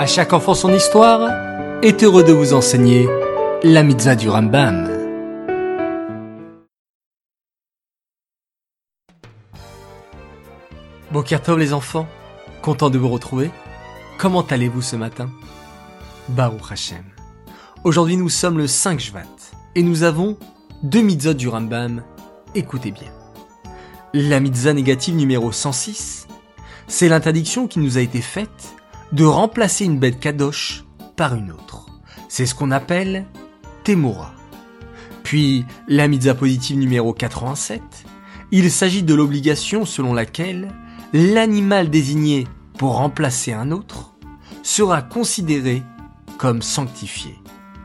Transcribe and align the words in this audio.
À 0.00 0.06
chaque 0.06 0.32
enfant 0.32 0.54
son 0.54 0.72
histoire 0.72 1.30
est 1.82 2.02
heureux 2.02 2.24
de 2.24 2.32
vous 2.32 2.54
enseigner 2.54 3.06
la 3.62 3.82
mitzvah 3.82 4.16
du 4.16 4.30
Rambam. 4.30 4.88
Bokertov 11.12 11.58
les 11.58 11.74
enfants, 11.74 12.08
content 12.62 12.88
de 12.88 12.96
vous 12.96 13.10
retrouver. 13.10 13.50
Comment 14.16 14.40
allez-vous 14.40 14.80
ce 14.80 14.96
matin? 14.96 15.28
Baruch 16.30 16.72
Hashem. 16.72 17.04
Aujourd'hui 17.84 18.16
nous 18.16 18.30
sommes 18.30 18.56
le 18.56 18.66
5 18.66 18.98
Shvat 19.00 19.24
et 19.74 19.82
nous 19.82 20.02
avons 20.02 20.38
deux 20.82 21.02
mitzvot 21.02 21.34
du 21.34 21.48
Rambam. 21.48 22.02
Écoutez 22.54 22.90
bien. 22.90 23.12
La 24.14 24.40
mitzvah 24.40 24.72
négative 24.72 25.14
numéro 25.14 25.52
106, 25.52 26.26
c'est 26.88 27.10
l'interdiction 27.10 27.66
qui 27.66 27.80
nous 27.80 27.98
a 27.98 28.00
été 28.00 28.22
faite 28.22 28.79
de 29.12 29.24
remplacer 29.24 29.84
une 29.84 29.98
bête 29.98 30.20
kadosh 30.20 30.84
par 31.16 31.34
une 31.34 31.52
autre. 31.52 31.86
C'est 32.28 32.46
ce 32.46 32.54
qu'on 32.54 32.70
appelle 32.70 33.26
Temura. 33.84 34.32
Puis 35.22 35.64
la 35.88 36.08
mitzvah 36.08 36.34
positive 36.34 36.78
numéro 36.78 37.12
87, 37.12 37.82
il 38.52 38.70
s'agit 38.70 39.02
de 39.02 39.14
l'obligation 39.14 39.84
selon 39.84 40.14
laquelle 40.14 40.72
l'animal 41.12 41.90
désigné 41.90 42.46
pour 42.78 42.96
remplacer 42.96 43.52
un 43.52 43.70
autre 43.70 44.14
sera 44.62 45.02
considéré 45.02 45.82
comme 46.38 46.62
sanctifié, 46.62 47.36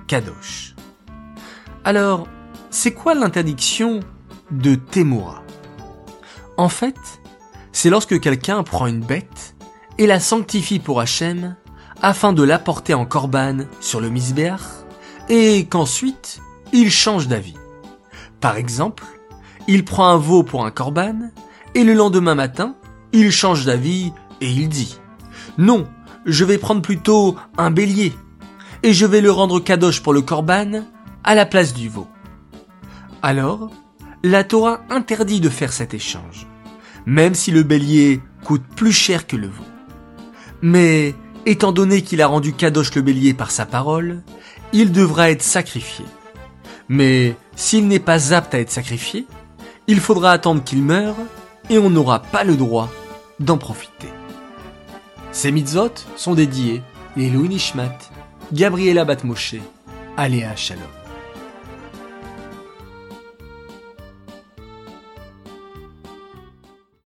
kadosh. 0.07 0.76
Alors, 1.84 2.27
c'est 2.70 2.94
quoi 2.94 3.13
l'interdiction 3.13 3.99
de 4.52 4.76
Temura 4.76 5.44
En 6.57 6.70
fait, 6.70 6.98
c'est 7.71 7.90
lorsque 7.90 8.20
quelqu'un 8.20 8.63
prend 8.63 8.88
une 8.88 9.04
bête 9.05 9.55
et 9.98 10.08
la 10.08 10.20
sanctifie 10.20 10.80
pour 10.80 10.99
Hachem 10.99 11.55
afin 12.02 12.34
de 12.34 12.44
l'apporter 12.44 12.94
en 12.94 13.05
korban 13.05 13.66
sur 13.80 14.02
le 14.02 14.09
misbéach 14.09 14.62
et 15.29 15.65
qu'ensuite 15.65 16.41
il 16.74 16.91
change 16.91 17.27
d'avis. 17.27 17.55
Par 18.41 18.57
exemple, 18.57 19.04
il 19.68 19.85
prend 19.85 20.10
un 20.10 20.18
veau 20.18 20.43
pour 20.43 20.66
un 20.66 20.71
korban 20.71 21.32
et 21.73 21.84
le 21.84 21.93
lendemain 21.93 22.35
matin, 22.35 22.76
il 23.13 23.32
change 23.32 23.66
d'avis 23.66 24.12
et 24.41 24.49
il 24.49 24.70
dit 24.70 24.99
Non, 25.57 25.88
je 26.26 26.46
vais 26.46 26.57
prendre 26.57 26.82
plutôt 26.82 27.35
un 27.57 27.71
bélier 27.71 28.13
et 28.84 28.93
je 28.93 29.05
vais 29.05 29.21
le 29.21 29.32
rendre 29.32 29.60
kadosh 29.60 30.01
pour 30.01 30.13
le 30.13 30.21
korban 30.21 30.84
à 31.23 31.35
la 31.35 31.46
place 31.46 31.73
du 31.73 31.90
veau. 31.90 32.07
Alors, 33.21 33.71
la 34.23 34.43
Torah 34.43 34.82
interdit 34.90 35.40
de 35.40 35.49
faire 35.49 35.73
cet 35.73 35.93
échange 35.93 36.48
même 37.05 37.35
si 37.35 37.51
le 37.51 37.63
bélier 37.63 38.21
coûte 38.43 38.63
plus 38.76 38.91
cher 38.91 39.27
que 39.27 39.35
le 39.35 39.48
veau. 39.48 39.63
Mais, 40.68 41.13
étant 41.46 41.71
donné 41.71 42.02
qu'il 42.02 42.24
a 42.24 42.27
rendu 42.27 42.52
Kadosh 42.52 42.96
le 42.96 43.04
bélier 43.04 43.35
par 43.35 43.52
sa 43.52 43.68
parole, 43.68 44.24
il 44.74 44.91
devra 44.91 45.30
être 45.30 45.44
sacrifié. 45.44 46.04
Mais, 46.90 47.35
s'il 47.55 47.88
n'est 47.88 47.99
pas 47.99 48.34
apte 48.34 48.55
à 48.55 48.60
être 48.60 48.72
sacrifié, 48.72 49.27
il 49.85 49.99
faudra 49.99 50.32
attendre 50.32 50.63
qu'il 50.63 50.82
meure 50.82 51.18
et 51.70 51.77
on 51.77 51.91
n'aura 51.91 52.20
pas 52.20 52.44
le 52.44 52.55
droit 52.55 52.90
d'en 53.40 53.60
profiter. 53.60 54.10
Ces 55.32 55.52
mitzvot 55.52 55.94
sont 56.16 56.34
dédiés 56.34 56.82
Louis 57.16 57.48
Nishmat, 57.48 58.00
Gabriela 58.52 59.05
Batmoshe, 59.05 59.57
Aléa 60.18 60.55
Shalom. 60.55 61.04